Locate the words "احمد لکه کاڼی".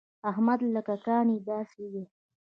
0.29-1.37